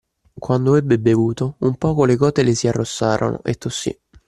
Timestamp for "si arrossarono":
2.55-3.43